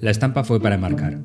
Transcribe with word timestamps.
La 0.00 0.12
estampa 0.12 0.44
fue 0.44 0.60
para 0.60 0.76
enmarcar. 0.76 1.18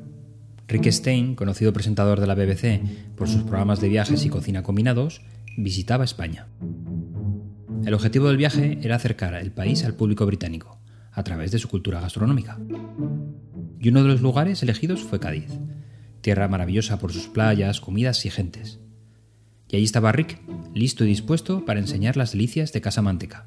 Rick 0.66 0.90
Stein, 0.90 1.36
conocido 1.36 1.72
presentador 1.72 2.20
de 2.20 2.26
la 2.26 2.34
BBC 2.34 2.80
por 3.14 3.28
sus 3.28 3.42
programas 3.42 3.80
de 3.80 3.88
viajes 3.88 4.24
y 4.24 4.30
cocina 4.30 4.64
combinados, 4.64 5.20
visitaba 5.56 6.04
España. 6.04 6.48
El 7.84 7.94
objetivo 7.94 8.26
del 8.28 8.36
viaje 8.36 8.78
era 8.82 8.96
acercar 8.96 9.34
el 9.34 9.52
país 9.52 9.84
al 9.84 9.94
público 9.94 10.26
británico, 10.26 10.80
a 11.12 11.22
través 11.22 11.52
de 11.52 11.60
su 11.60 11.68
cultura 11.68 12.00
gastronómica. 12.00 12.58
Y 13.78 13.90
uno 13.90 14.02
de 14.02 14.08
los 14.08 14.22
lugares 14.22 14.62
elegidos 14.62 15.02
fue 15.02 15.20
Cádiz, 15.20 15.52
tierra 16.20 16.48
maravillosa 16.48 16.98
por 16.98 17.12
sus 17.12 17.28
playas, 17.28 17.80
comidas 17.80 18.24
y 18.26 18.30
gentes. 18.30 18.80
Y 19.68 19.76
allí 19.76 19.84
estaba 19.84 20.10
Rick, 20.10 20.40
listo 20.74 21.04
y 21.04 21.08
dispuesto 21.08 21.64
para 21.64 21.78
enseñar 21.78 22.16
las 22.16 22.32
delicias 22.32 22.72
de 22.72 22.80
Casa 22.80 23.02
Manteca. 23.02 23.46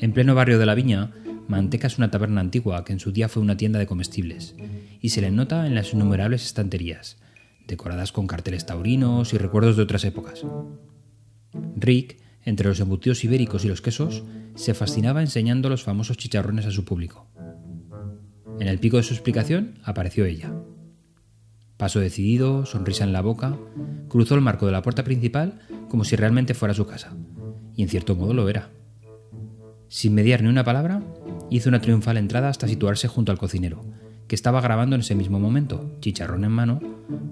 En 0.00 0.12
pleno 0.12 0.34
barrio 0.34 0.58
de 0.58 0.66
la 0.66 0.74
Viña, 0.74 1.12
Manteca 1.48 1.86
es 1.86 1.98
una 1.98 2.10
taberna 2.10 2.40
antigua 2.40 2.84
que 2.84 2.92
en 2.92 3.00
su 3.00 3.12
día 3.12 3.28
fue 3.28 3.42
una 3.42 3.56
tienda 3.56 3.78
de 3.78 3.86
comestibles, 3.86 4.56
y 5.00 5.10
se 5.10 5.20
le 5.20 5.30
nota 5.30 5.66
en 5.66 5.74
las 5.74 5.92
innumerables 5.92 6.44
estanterías, 6.44 7.18
decoradas 7.66 8.12
con 8.12 8.26
carteles 8.26 8.66
taurinos 8.66 9.32
y 9.32 9.38
recuerdos 9.38 9.76
de 9.76 9.82
otras 9.82 10.04
épocas. 10.04 10.44
Rick, 11.76 12.18
entre 12.44 12.68
los 12.68 12.80
embutidos 12.80 13.24
ibéricos 13.24 13.64
y 13.64 13.68
los 13.68 13.80
quesos, 13.80 14.24
se 14.54 14.74
fascinaba 14.74 15.20
enseñando 15.20 15.68
los 15.68 15.82
famosos 15.82 16.16
chicharrones 16.16 16.66
a 16.66 16.70
su 16.70 16.84
público. 16.84 17.28
En 18.58 18.68
el 18.68 18.78
pico 18.78 18.96
de 18.96 19.02
su 19.02 19.14
explicación 19.14 19.78
apareció 19.84 20.24
ella. 20.24 20.52
Paso 21.76 22.00
decidido, 22.00 22.64
sonrisa 22.64 23.04
en 23.04 23.12
la 23.12 23.20
boca, 23.20 23.56
cruzó 24.08 24.34
el 24.34 24.40
marco 24.40 24.66
de 24.66 24.72
la 24.72 24.82
puerta 24.82 25.04
principal 25.04 25.60
como 25.88 26.04
si 26.04 26.16
realmente 26.16 26.54
fuera 26.54 26.74
su 26.74 26.86
casa, 26.86 27.14
y 27.74 27.82
en 27.82 27.88
cierto 27.88 28.16
modo 28.16 28.32
lo 28.32 28.48
era. 28.48 28.70
Sin 29.96 30.12
mediar 30.12 30.42
ni 30.42 30.48
una 30.50 30.62
palabra, 30.62 31.02
hizo 31.48 31.70
una 31.70 31.80
triunfal 31.80 32.18
entrada 32.18 32.50
hasta 32.50 32.68
situarse 32.68 33.08
junto 33.08 33.32
al 33.32 33.38
cocinero, 33.38 33.82
que 34.28 34.34
estaba 34.34 34.60
grabando 34.60 34.94
en 34.94 35.00
ese 35.00 35.14
mismo 35.14 35.40
momento, 35.40 35.96
chicharrón 36.02 36.44
en 36.44 36.52
mano, 36.52 36.80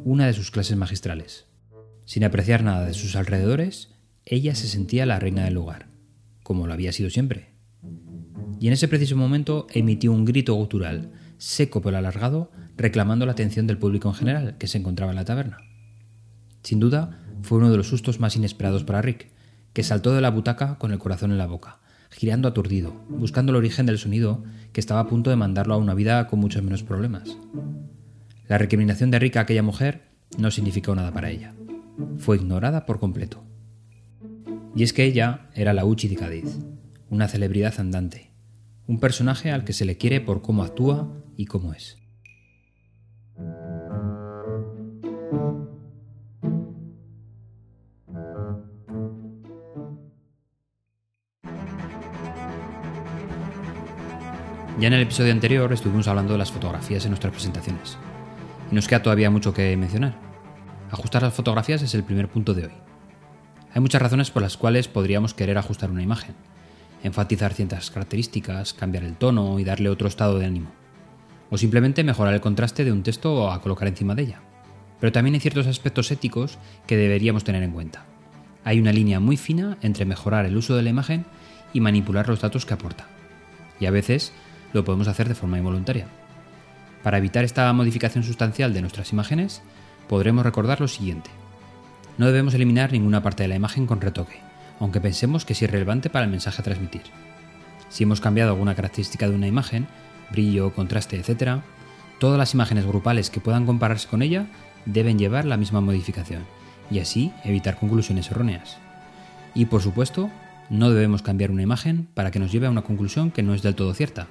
una 0.02 0.27
de 0.27 0.33
sus 0.33 0.50
clases 0.50 0.74
magistrales. 0.78 1.44
Sin 2.06 2.24
apreciar 2.24 2.62
nada 2.62 2.86
de 2.86 2.94
sus 2.94 3.16
alrededores, 3.16 3.91
ella 4.24 4.55
se 4.55 4.66
sentía 4.66 5.05
la 5.05 5.19
reina 5.19 5.44
del 5.44 5.52
lugar, 5.52 5.89
como 6.42 6.66
lo 6.66 6.72
había 6.72 6.92
sido 6.92 7.11
siempre. 7.11 7.50
Y 8.58 8.69
en 8.69 8.72
ese 8.72 8.89
preciso 8.89 9.14
momento 9.14 9.67
emitió 9.74 10.11
un 10.11 10.24
grito 10.24 10.55
gutural, 10.55 11.12
seco 11.36 11.83
pero 11.83 11.98
alargado, 11.98 12.50
reclamando 12.78 13.27
la 13.27 13.33
atención 13.33 13.67
del 13.67 13.77
público 13.77 14.08
en 14.08 14.14
general 14.14 14.56
que 14.56 14.69
se 14.69 14.78
encontraba 14.78 15.12
en 15.12 15.17
la 15.17 15.27
taberna. 15.27 15.58
Sin 16.62 16.80
duda, 16.80 17.20
fue 17.42 17.58
uno 17.58 17.70
de 17.70 17.77
los 17.77 17.89
sustos 17.89 18.20
más 18.20 18.36
inesperados 18.36 18.84
para 18.84 19.02
Rick, 19.02 19.33
que 19.74 19.83
saltó 19.83 20.14
de 20.14 20.22
la 20.22 20.30
butaca 20.30 20.78
con 20.78 20.92
el 20.92 20.98
corazón 20.98 21.30
en 21.30 21.36
la 21.36 21.46
boca, 21.46 21.80
girando 22.17 22.48
aturdido, 22.48 22.95
buscando 23.09 23.51
el 23.51 23.57
origen 23.57 23.87
del 23.87 23.98
sonido 23.98 24.45
que 24.73 24.81
estaba 24.81 25.01
a 25.01 25.09
punto 25.09 25.31
de 25.31 25.37
mandarlo 25.37 25.75
a 25.75 25.79
una 25.79 25.95
vida 25.95 26.27
con 26.29 26.39
muchos 26.39 26.62
menos 26.62 26.83
problemas. 26.83 27.37
La 28.47 28.59
recriminación 28.59 29.11
de 29.11 29.19
Rick 29.19 29.37
a 29.37 29.41
aquella 29.41 29.62
mujer 29.62 30.11
no 30.39 30.51
significó 30.51 30.95
nada 30.95 31.12
para 31.12 31.31
ella. 31.31 31.55
Fue 32.19 32.37
ignorada 32.37 32.87
por 32.87 33.01
completo. 33.01 33.42
Y 34.77 34.83
es 34.83 34.92
que 34.92 35.05
ella 35.05 35.48
era 35.55 35.73
la 35.73 35.85
Uchi 35.85 36.09
de 36.09 36.17
Cádiz, 36.17 36.59
una 37.11 37.29
celebridad 37.29 37.75
andante, 37.79 38.31
un 38.87 39.01
personaje 39.01 39.51
al 39.51 39.65
que 39.65 39.73
se 39.73 39.85
le 39.85 39.97
quiere 39.97 40.20
por 40.20 40.42
cómo 40.42 40.62
actúa 40.62 41.12
y 41.37 41.47
cómo 41.47 41.73
es. 41.75 42.03
Ya 54.80 54.89
en 54.89 54.94
el 54.94 55.03
episodio 55.03 55.30
anterior 55.30 55.72
estuvimos 55.72 56.08
hablando 56.08 56.33
de 56.33 56.39
las 56.41 56.50
fotografías 56.50 57.05
en 57.05 57.12
nuestras 57.12 57.33
presentaciones. 57.33 57.97
Y 58.72 58.75
nos 58.75 58.89
queda 58.89 59.03
todavía 59.03 59.30
mucho 59.30 59.55
que 59.55 59.77
mencionar. 59.77 60.17
Ajustar 60.90 61.23
las 61.23 61.33
fotografías 61.33 61.80
es 61.83 61.95
el 61.95 62.02
primer 62.02 62.29
punto 62.29 62.55
de 62.55 62.64
hoy. 62.64 62.73
Hay 63.73 63.80
muchas 63.80 64.02
razones 64.02 64.33
por 64.33 64.42
las 64.42 64.57
cuales 64.57 64.89
podríamos 64.89 65.33
querer 65.33 65.58
ajustar 65.58 65.92
una 65.92 66.02
imagen. 66.02 66.35
Enfatizar 67.05 67.55
ciertas 67.55 67.92
características, 67.92 68.74
cambiar 68.74 69.05
el 69.05 69.14
tono 69.14 69.61
y 69.61 69.64
darle 69.64 69.90
otro 69.90 70.08
estado 70.08 70.40
de 70.40 70.46
ánimo. 70.46 70.73
O 71.51 71.56
simplemente 71.56 72.02
mejorar 72.02 72.35
el 72.35 72.41
contraste 72.41 72.85
de 72.85 72.91
un 72.91 73.05
texto 73.05 73.52
a 73.52 73.61
colocar 73.61 73.86
encima 73.86 74.17
de 74.17 74.23
ella. 74.23 74.42
Pero 74.98 75.12
también 75.12 75.35
hay 75.35 75.41
ciertos 75.41 75.68
aspectos 75.68 76.11
éticos 76.11 76.58
que 76.89 76.96
deberíamos 76.96 77.45
tener 77.45 77.62
en 77.62 77.70
cuenta. 77.70 78.06
Hay 78.64 78.80
una 78.80 78.92
línea 78.92 79.20
muy 79.20 79.36
fina 79.36 79.79
entre 79.83 80.05
mejorar 80.05 80.46
el 80.46 80.56
uso 80.56 80.74
de 80.74 80.83
la 80.83 80.91
imagen 80.91 81.27
y 81.73 81.80
manipular 81.80 82.29
los 82.29 82.41
datos 82.41 82.67
que 82.67 82.74
aporta. 82.74 83.06
Y 83.79 83.86
a 83.86 83.92
veces 83.92 84.33
lo 84.74 84.85
podemos 84.85 85.08
hacer 85.08 85.29
de 85.29 85.35
forma 85.35 85.58
involuntaria. 85.58 86.07
Para 87.02 87.18
evitar 87.18 87.45
esta 87.45 87.73
modificación 87.73 88.24
sustancial 88.24 88.74
de 88.74 88.80
nuestras 88.80 89.12
imágenes, 89.12 89.62
podremos 90.08 90.45
recordar 90.45 90.80
lo 90.80 90.89
siguiente. 90.89 91.30
No 92.18 92.27
debemos 92.27 92.55
eliminar 92.55 92.92
ninguna 92.92 93.23
parte 93.23 93.45
de 93.45 93.48
la 93.48 93.57
imagen 93.57 93.86
con 93.86 94.01
retoque, 94.01 94.40
aunque 94.80 95.01
pensemos 95.01 95.45
que 95.45 95.52
es 95.52 95.62
irrelevante 95.62 96.11
para 96.11 96.24
el 96.24 96.30
mensaje 96.30 96.61
a 96.61 96.64
transmitir. 96.64 97.02
Si 97.89 98.05
hemos 98.05 98.20
cambiado 98.20 98.51
alguna 98.51 98.74
característica 98.74 99.29
de 99.29 99.35
una 99.35 99.46
imagen, 99.46 99.86
brillo, 100.30 100.74
contraste, 100.74 101.17
etc., 101.17 101.61
todas 102.18 102.39
las 102.39 102.55
imágenes 102.55 102.86
grupales 102.86 103.30
que 103.30 103.41
puedan 103.41 103.67
compararse 103.67 104.08
con 104.08 104.23
ella 104.23 104.46
deben 104.86 105.18
llevar 105.18 105.45
la 105.45 105.56
misma 105.56 105.80
modificación, 105.80 106.42
y 106.91 106.98
así 106.98 107.33
evitar 107.45 107.77
conclusiones 107.77 108.30
erróneas. 108.30 108.79
Y 109.55 109.67
por 109.67 109.83
supuesto, 109.83 110.30
no 110.70 110.91
debemos 110.91 111.23
cambiar 111.23 111.51
una 111.51 111.62
imagen 111.62 112.08
para 112.14 112.30
que 112.30 112.39
nos 112.39 112.51
lleve 112.51 112.67
a 112.67 112.70
una 112.70 112.83
conclusión 112.83 113.30
que 113.30 113.42
no 113.42 113.55
es 113.55 113.62
del 113.62 113.74
todo 113.74 113.95
cierta, 113.95 114.27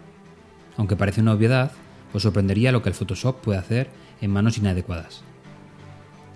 aunque 0.77 0.95
parece 0.95 1.21
una 1.21 1.33
obviedad, 1.33 1.71
os 2.13 2.23
sorprendería 2.23 2.71
lo 2.71 2.81
que 2.81 2.89
el 2.89 2.95
Photoshop 2.95 3.41
puede 3.41 3.59
hacer 3.59 3.89
en 4.21 4.31
manos 4.31 4.57
inadecuadas. 4.57 5.23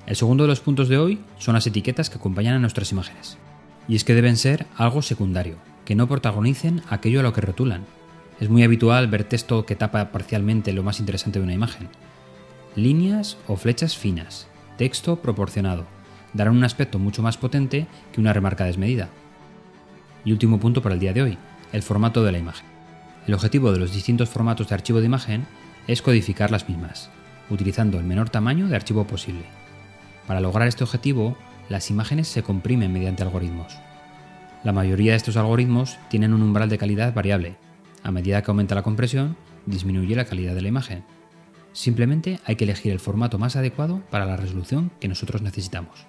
El 0.05 0.15
segundo 0.15 0.45
de 0.45 0.47
los 0.47 0.61
puntos 0.61 0.87
de 0.89 0.97
hoy 0.97 1.19
son 1.37 1.55
las 1.55 1.67
etiquetas 1.67 2.09
que 2.09 2.17
acompañan 2.17 2.55
a 2.55 2.59
nuestras 2.59 2.91
imágenes. 2.91 3.37
Y 3.87 3.95
es 3.95 4.03
que 4.03 4.13
deben 4.13 4.37
ser 4.37 4.65
algo 4.75 5.01
secundario, 5.01 5.57
que 5.85 5.95
no 5.95 6.07
protagonicen 6.07 6.81
aquello 6.89 7.19
a 7.19 7.23
lo 7.23 7.33
que 7.33 7.41
rotulan. 7.41 7.85
Es 8.39 8.49
muy 8.49 8.63
habitual 8.63 9.07
ver 9.07 9.23
texto 9.23 9.65
que 9.65 9.75
tapa 9.75 10.11
parcialmente 10.11 10.73
lo 10.73 10.83
más 10.83 10.99
interesante 10.99 11.39
de 11.39 11.43
una 11.43 11.53
imagen. 11.53 11.89
Líneas 12.75 13.37
o 13.47 13.55
flechas 13.55 13.97
finas, 13.97 14.47
texto 14.77 15.17
proporcionado, 15.17 15.85
darán 16.33 16.55
un 16.55 16.63
aspecto 16.63 16.99
mucho 16.99 17.21
más 17.21 17.37
potente 17.37 17.87
que 18.13 18.21
una 18.21 18.33
remarca 18.33 18.65
desmedida. 18.65 19.09
Y 20.23 20.31
último 20.31 20.59
punto 20.59 20.81
para 20.81 20.93
el 20.93 21.01
día 21.01 21.13
de 21.13 21.23
hoy, 21.23 21.37
el 21.73 21.83
formato 21.83 22.23
de 22.23 22.31
la 22.31 22.37
imagen. 22.37 22.76
El 23.27 23.33
objetivo 23.33 23.73
de 23.73 23.79
los 23.79 23.93
distintos 23.93 24.29
formatos 24.29 24.69
de 24.69 24.75
archivo 24.75 25.01
de 25.01 25.05
imagen 25.05 25.45
es 25.85 26.01
codificar 26.01 26.49
las 26.49 26.69
mismas, 26.69 27.09
utilizando 27.49 27.99
el 27.99 28.05
menor 28.05 28.29
tamaño 28.29 28.69
de 28.69 28.75
archivo 28.77 29.05
posible. 29.05 29.43
Para 30.27 30.39
lograr 30.39 30.69
este 30.69 30.85
objetivo, 30.85 31.37
las 31.67 31.89
imágenes 31.89 32.29
se 32.29 32.41
comprimen 32.41 32.93
mediante 32.93 33.23
algoritmos. 33.23 33.77
La 34.63 34.71
mayoría 34.71 35.11
de 35.11 35.17
estos 35.17 35.35
algoritmos 35.35 35.97
tienen 36.09 36.33
un 36.33 36.41
umbral 36.41 36.69
de 36.69 36.77
calidad 36.77 37.13
variable. 37.13 37.57
A 38.01 38.11
medida 38.11 38.41
que 38.41 38.49
aumenta 38.49 38.75
la 38.75 38.83
compresión, 38.83 39.35
disminuye 39.65 40.15
la 40.15 40.25
calidad 40.25 40.55
de 40.55 40.61
la 40.61 40.69
imagen. 40.69 41.03
Simplemente 41.73 42.39
hay 42.45 42.55
que 42.55 42.63
elegir 42.63 42.93
el 42.93 43.01
formato 43.01 43.37
más 43.37 43.57
adecuado 43.57 44.01
para 44.09 44.25
la 44.25 44.37
resolución 44.37 44.89
que 45.01 45.09
nosotros 45.09 45.41
necesitamos. 45.41 46.07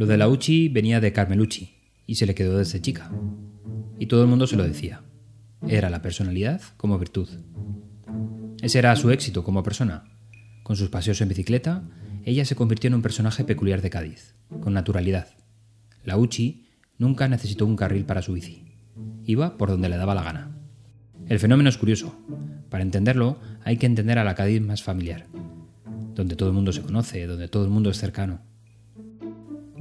Lo 0.00 0.06
de 0.06 0.16
la 0.16 0.30
Uchi 0.30 0.70
venía 0.70 0.98
de 0.98 1.12
Carmelucci 1.12 1.74
y 2.06 2.14
se 2.14 2.24
le 2.24 2.34
quedó 2.34 2.56
desde 2.56 2.80
chica. 2.80 3.10
Y 3.98 4.06
todo 4.06 4.22
el 4.22 4.28
mundo 4.28 4.46
se 4.46 4.56
lo 4.56 4.64
decía. 4.64 5.02
Era 5.68 5.90
la 5.90 6.00
personalidad 6.00 6.62
como 6.78 6.98
virtud. 6.98 7.28
Ese 8.62 8.78
era 8.78 8.96
su 8.96 9.10
éxito 9.10 9.44
como 9.44 9.62
persona. 9.62 10.04
Con 10.62 10.76
sus 10.76 10.88
paseos 10.88 11.20
en 11.20 11.28
bicicleta, 11.28 11.82
ella 12.24 12.46
se 12.46 12.56
convirtió 12.56 12.88
en 12.88 12.94
un 12.94 13.02
personaje 13.02 13.44
peculiar 13.44 13.82
de 13.82 13.90
Cádiz, 13.90 14.36
con 14.62 14.72
naturalidad. 14.72 15.28
La 16.02 16.16
Uchi 16.16 16.64
nunca 16.96 17.28
necesitó 17.28 17.66
un 17.66 17.76
carril 17.76 18.06
para 18.06 18.22
su 18.22 18.32
bici. 18.32 18.64
Iba 19.26 19.58
por 19.58 19.68
donde 19.68 19.90
le 19.90 19.98
daba 19.98 20.14
la 20.14 20.22
gana. 20.22 20.56
El 21.28 21.40
fenómeno 21.40 21.68
es 21.68 21.76
curioso. 21.76 22.18
Para 22.70 22.84
entenderlo, 22.84 23.38
hay 23.64 23.76
que 23.76 23.84
entender 23.84 24.18
a 24.18 24.24
la 24.24 24.34
Cádiz 24.34 24.62
más 24.62 24.82
familiar, 24.82 25.26
donde 26.14 26.36
todo 26.36 26.48
el 26.48 26.54
mundo 26.54 26.72
se 26.72 26.80
conoce, 26.80 27.26
donde 27.26 27.48
todo 27.48 27.64
el 27.64 27.70
mundo 27.70 27.90
es 27.90 27.98
cercano 27.98 28.48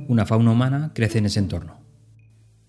una 0.10 0.26
fauna 0.26 0.50
humana 0.50 0.92
crece 0.96 1.20
en 1.20 1.28
ese 1.28 1.38
entorno. 1.38 1.78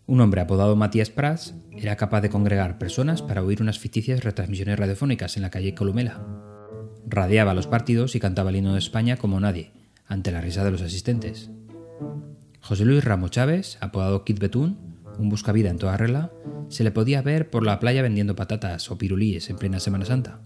Un 0.05 0.21
hombre 0.21 0.43
apodado 0.43 0.77
Matías 0.77 1.09
Prats 1.09 1.55
era 1.75 1.97
capaz 1.97 2.21
de 2.21 2.29
congregar 2.29 2.77
personas 2.77 3.23
para 3.23 3.43
oír 3.43 3.63
unas 3.63 3.79
ficticias 3.79 4.23
retransmisiones 4.23 4.79
radiofónicas 4.79 5.39
en 5.39 5.43
la 5.43 5.51
calle 5.51 5.75
Columela. 5.75 6.21
Radiaba 7.07 7.55
los 7.55 7.67
partidos 7.67 8.15
y 8.15 8.21
cantaba 8.21 8.51
el 8.51 8.57
himno 8.57 8.75
de 8.75 8.79
España 8.79 9.17
como 9.17 9.41
nadie, 9.41 9.73
ante 10.07 10.33
la 10.33 10.43
risa 10.43 10.65
de 10.65 10.71
los 10.71 10.83
asistentes. 10.83 11.51
José 12.61 12.85
Luis 12.85 13.03
Ramos 13.03 13.31
Chávez, 13.31 13.79
apodado 13.81 14.23
Kid 14.23 14.39
Betún, 14.39 14.77
un 15.19 15.31
buscavida 15.31 15.71
en 15.71 15.79
toda 15.79 15.97
regla, 15.97 16.33
se 16.69 16.85
le 16.85 16.91
podía 16.91 17.23
ver 17.23 17.49
por 17.49 17.65
la 17.65 17.81
playa 17.81 18.03
vendiendo 18.03 18.37
patatas 18.37 18.91
o 18.91 18.99
pirulíes 18.99 19.49
en 19.49 19.57
plena 19.57 19.81
Semana 19.81 20.05
Santa. 20.05 20.43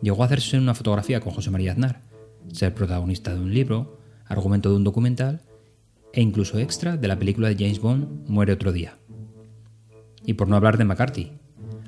Llegó 0.00 0.22
a 0.22 0.26
hacerse 0.26 0.56
una 0.56 0.74
fotografía 0.74 1.20
con 1.20 1.34
José 1.34 1.50
María 1.50 1.72
Aznar, 1.72 2.00
ser 2.50 2.74
protagonista 2.74 3.34
de 3.34 3.40
un 3.40 3.52
libro, 3.52 4.00
argumento 4.24 4.70
de 4.70 4.76
un 4.76 4.84
documental 4.84 5.42
e 6.12 6.20
incluso 6.20 6.58
extra 6.58 6.96
de 6.96 7.08
la 7.08 7.18
película 7.18 7.48
de 7.48 7.56
James 7.56 7.80
Bond 7.80 8.28
Muere 8.28 8.52
otro 8.52 8.72
día. 8.72 8.98
Y 10.24 10.34
por 10.34 10.48
no 10.48 10.56
hablar 10.56 10.78
de 10.78 10.84
McCarthy, 10.84 11.32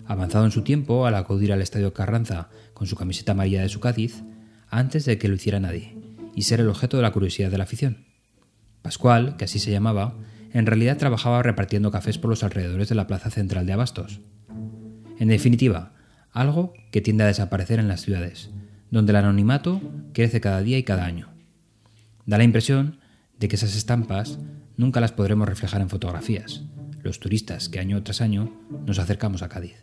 avanzado 0.04 0.44
en 0.44 0.50
su 0.50 0.62
tiempo 0.62 1.06
al 1.06 1.14
acudir 1.14 1.52
al 1.52 1.62
Estadio 1.62 1.92
Carranza 1.92 2.48
con 2.74 2.86
su 2.86 2.96
camiseta 2.96 3.32
amarilla 3.32 3.62
de 3.62 3.68
su 3.68 3.80
Cádiz, 3.80 4.22
antes 4.68 5.04
de 5.04 5.18
que 5.18 5.28
lo 5.28 5.34
hiciera 5.34 5.60
nadie, 5.60 5.96
y 6.34 6.42
ser 6.42 6.60
el 6.60 6.68
objeto 6.68 6.96
de 6.96 7.02
la 7.02 7.12
curiosidad 7.12 7.50
de 7.50 7.58
la 7.58 7.64
afición. 7.64 8.06
Pascual, 8.82 9.36
que 9.36 9.44
así 9.44 9.58
se 9.58 9.70
llamaba, 9.70 10.16
en 10.52 10.66
realidad 10.66 10.98
trabajaba 10.98 11.42
repartiendo 11.42 11.90
cafés 11.90 12.18
por 12.18 12.30
los 12.30 12.42
alrededores 12.42 12.88
de 12.88 12.94
la 12.94 13.06
plaza 13.06 13.30
central 13.30 13.66
de 13.66 13.72
Abastos. 13.72 14.20
En 15.18 15.28
definitiva, 15.28 15.92
algo 16.32 16.72
que 16.90 17.00
tiende 17.00 17.24
a 17.24 17.28
desaparecer 17.28 17.78
en 17.78 17.88
las 17.88 18.02
ciudades, 18.02 18.50
donde 18.90 19.12
el 19.12 19.16
anonimato 19.16 19.80
crece 20.12 20.40
cada 20.40 20.62
día 20.62 20.78
y 20.78 20.82
cada 20.82 21.04
año. 21.04 21.28
Da 22.26 22.38
la 22.38 22.44
impresión 22.44 22.98
de 23.38 23.48
que 23.48 23.56
esas 23.56 23.76
estampas 23.76 24.38
nunca 24.76 25.00
las 25.00 25.12
podremos 25.12 25.48
reflejar 25.48 25.80
en 25.80 25.90
fotografías, 25.90 26.62
los 27.02 27.20
turistas 27.20 27.68
que 27.68 27.80
año 27.80 28.02
tras 28.02 28.20
año 28.20 28.52
nos 28.86 28.98
acercamos 28.98 29.42
a 29.42 29.48
Cádiz. 29.48 29.76